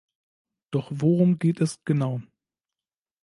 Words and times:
Doch 0.71 0.87
worum 0.89 1.37
geht 1.37 1.61
es 1.61 1.79
genau? 1.85 2.21